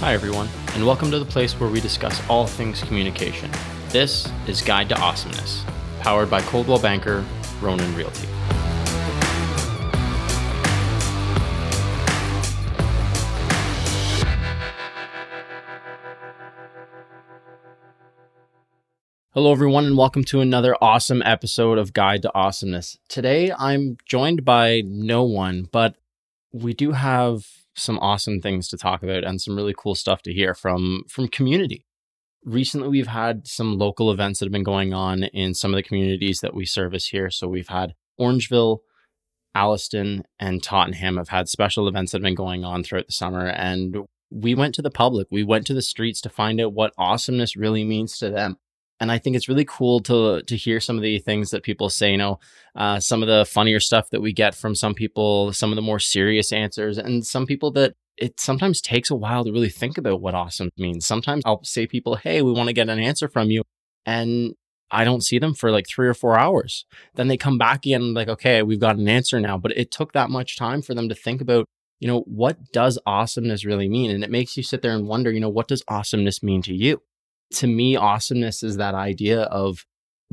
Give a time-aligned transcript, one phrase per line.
[0.00, 3.50] Hi, everyone, and welcome to the place where we discuss all things communication.
[3.90, 5.62] This is Guide to Awesomeness,
[6.00, 7.22] powered by Coldwell Banker,
[7.60, 8.26] Ronan Realty.
[19.34, 22.96] Hello, everyone, and welcome to another awesome episode of Guide to Awesomeness.
[23.08, 25.96] Today, I'm joined by no one, but
[26.54, 30.32] we do have some awesome things to talk about and some really cool stuff to
[30.32, 31.86] hear from from community.
[32.44, 35.82] Recently, we've had some local events that have been going on in some of the
[35.82, 37.30] communities that we service here.
[37.30, 38.78] So we've had Orangeville,
[39.54, 43.46] Alliston, and Tottenham have had special events that have been going on throughout the summer.
[43.46, 43.98] And
[44.30, 47.56] we went to the public, we went to the streets to find out what awesomeness
[47.56, 48.56] really means to them
[49.00, 51.88] and I think it's really cool to to hear some of the things that people
[51.90, 52.12] say.
[52.12, 52.38] You know,
[52.76, 55.82] uh, some of the funnier stuff that we get from some people, some of the
[55.82, 59.96] more serious answers, and some people that it sometimes takes a while to really think
[59.98, 61.06] about what awesome means.
[61.06, 63.62] Sometimes I'll say people, "Hey, we want to get an answer from you,"
[64.06, 64.54] and
[64.90, 66.84] I don't see them for like three or four hours.
[67.14, 70.12] Then they come back again, like, "Okay, we've got an answer now," but it took
[70.12, 71.66] that much time for them to think about.
[72.00, 74.10] You know, what does awesomeness really mean?
[74.10, 76.74] And it makes you sit there and wonder, you know, what does awesomeness mean to
[76.74, 77.02] you?
[77.52, 79.84] To me, awesomeness is that idea of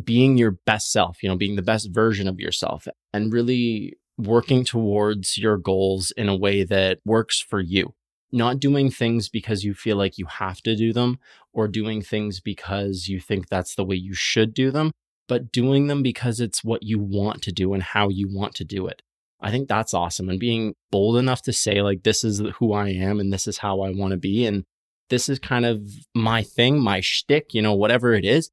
[0.04, 4.64] being your best self, you know, being the best version of yourself and really working
[4.64, 7.94] towards your goals in a way that works for you.
[8.32, 11.20] Not doing things because you feel like you have to do them
[11.54, 14.92] or doing things because you think that's the way you should do them,
[15.28, 18.66] but doing them because it's what you want to do and how you want to
[18.66, 19.02] do it.
[19.40, 20.30] I think that's awesome.
[20.30, 23.60] And being bold enough to say, like, this is who I am and this is
[23.60, 24.45] how I want to be.
[24.45, 24.66] And
[25.09, 25.81] this is kind of
[26.13, 28.52] my thing, my shtick, you know, whatever it is,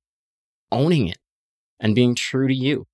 [0.70, 1.18] owning it
[1.80, 2.86] and being true to you.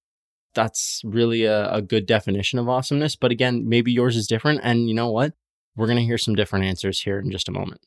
[0.54, 3.16] That's really a, a good definition of awesomeness.
[3.16, 4.60] But again, maybe yours is different.
[4.62, 5.34] And you know what?
[5.76, 7.80] We're going to hear some different answers here in just a moment.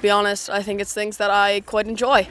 [0.00, 2.26] Be honest, I think it's things that I quite enjoy.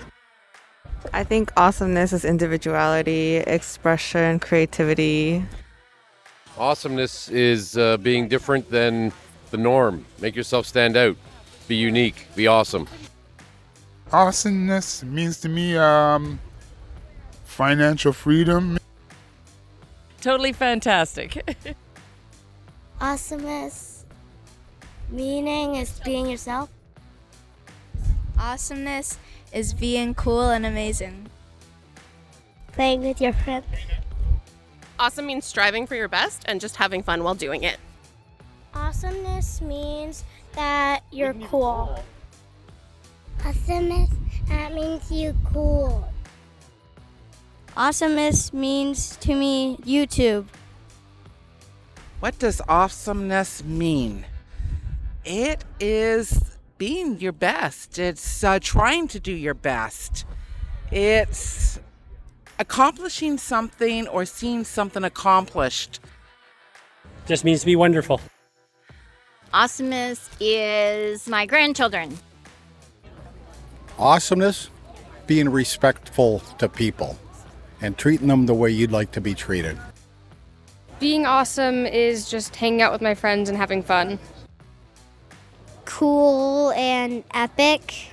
[1.13, 5.45] I think awesomeness is individuality, expression, creativity.
[6.57, 9.13] Awesomeness is uh, being different than
[9.51, 10.05] the norm.
[10.19, 11.15] Make yourself stand out
[11.69, 12.87] be unique, be awesome.
[14.11, 16.39] Awesomeness means to me um,
[17.45, 18.79] financial freedom.
[20.19, 21.55] Totally fantastic.
[23.01, 24.03] awesomeness
[25.09, 26.69] meaning is being yourself.
[28.39, 29.19] Awesomeness
[29.53, 31.27] is being cool and amazing.
[32.71, 33.65] Playing with your friends.
[34.97, 37.77] Awesome means striving for your best and just having fun while doing it.
[39.01, 42.03] Awesomeness means that you're cool.
[43.45, 44.09] Awesomeness,
[44.49, 46.05] that means you cool.
[47.77, 50.47] Awesomeness means to me YouTube.
[52.19, 54.25] What does awesomeness mean?
[55.23, 57.99] It is being your best.
[57.99, 60.25] It's uh, trying to do your best.
[60.91, 61.79] It's
[62.59, 66.01] accomplishing something or seeing something accomplished.
[67.27, 68.19] Just means to be wonderful.
[69.51, 72.15] Awesomeness is my grandchildren.
[73.97, 74.69] Awesomeness,
[75.25, 77.17] being respectful to people
[77.81, 79.77] and treating them the way you'd like to be treated.
[80.99, 84.19] Being awesome is just hanging out with my friends and having fun.
[85.85, 88.11] Cool and epic.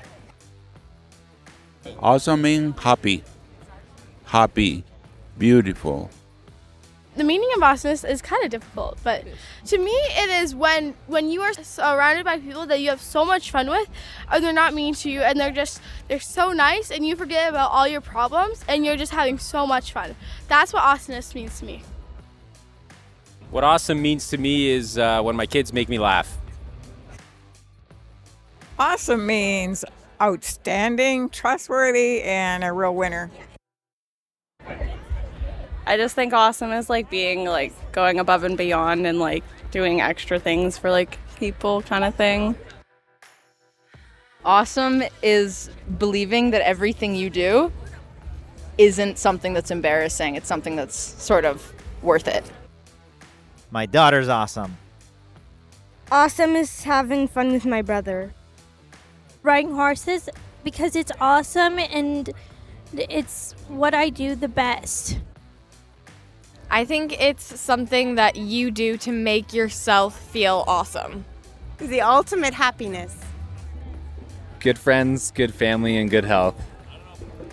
[1.98, 3.22] Awesome means happy.
[4.24, 4.84] Happy.
[5.36, 6.10] Beautiful
[7.16, 9.24] the meaning of awesomeness is kind of difficult, but
[9.66, 13.24] to me, it is when when you are surrounded by people that you have so
[13.24, 13.88] much fun with,
[14.30, 17.48] or they're not mean to you, and they're just they're so nice, and you forget
[17.48, 20.14] about all your problems, and you're just having so much fun.
[20.48, 21.82] That's what awesomeness means to me.
[23.50, 26.36] What awesome means to me is uh, when my kids make me laugh.
[28.78, 29.84] Awesome means
[30.20, 33.30] outstanding, trustworthy, and a real winner.
[35.88, 40.00] I just think awesome is like being like going above and beyond and like doing
[40.00, 42.56] extra things for like people kind of thing.
[44.44, 47.72] Awesome is believing that everything you do
[48.78, 50.34] isn't something that's embarrassing.
[50.34, 51.72] It's something that's sort of
[52.02, 52.44] worth it.
[53.70, 54.76] My daughter's awesome.
[56.10, 58.32] Awesome is having fun with my brother.
[59.42, 60.28] Riding horses
[60.64, 62.32] because it's awesome and
[62.92, 65.18] it's what I do the best.
[66.76, 71.24] I think it's something that you do to make yourself feel awesome.
[71.78, 73.16] The ultimate happiness.
[74.60, 76.54] Good friends, good family, and good health.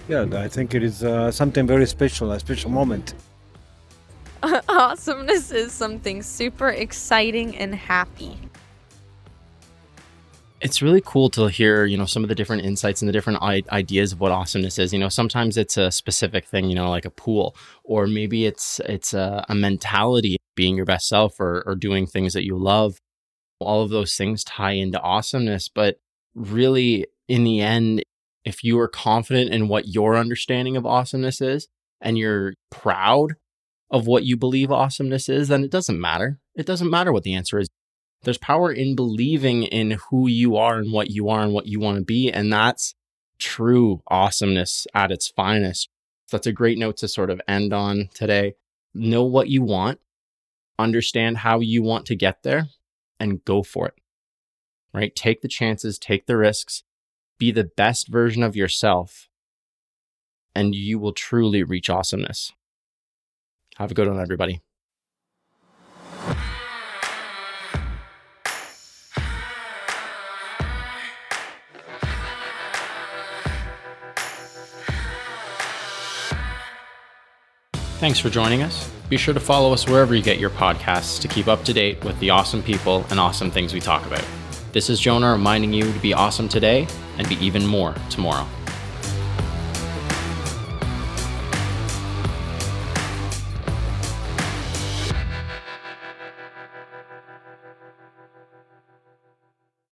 [0.09, 3.13] Yeah, I think it is uh, something very special, a special moment.
[4.67, 8.37] Awesomeness is something super exciting and happy.
[10.63, 13.43] It's really cool to hear, you know, some of the different insights and the different
[13.43, 14.93] I- ideas of what awesomeness is.
[14.93, 18.79] You know, sometimes it's a specific thing, you know, like a pool, or maybe it's
[18.85, 22.97] it's a, a mentality, being your best self, or or doing things that you love.
[23.59, 25.97] All of those things tie into awesomeness, but
[26.33, 28.01] really, in the end,
[28.45, 31.67] if you are confident in what your understanding of awesomeness is,
[31.99, 33.33] and you're proud
[33.91, 36.39] of what you believe awesomeness is, then it doesn't matter.
[36.55, 37.67] It doesn't matter what the answer is
[38.23, 41.79] there's power in believing in who you are and what you are and what you
[41.79, 42.31] want to be.
[42.31, 42.95] And that's
[43.37, 45.89] true awesomeness at its finest.
[46.27, 48.55] So That's a great note to sort of end on today.
[48.93, 49.99] Know what you want,
[50.79, 52.67] understand how you want to get there,
[53.19, 53.95] and go for it.
[54.93, 55.15] Right?
[55.15, 56.83] Take the chances, take the risks,
[57.39, 59.27] be the best version of yourself,
[60.55, 62.53] and you will truly reach awesomeness.
[63.77, 64.61] Have a good one, everybody.
[78.03, 78.91] Thanks for joining us.
[79.07, 82.03] Be sure to follow us wherever you get your podcasts to keep up to date
[82.03, 84.25] with the awesome people and awesome things we talk about.
[84.73, 86.85] This is Jonah reminding you to be awesome today
[87.17, 88.45] and be even more tomorrow.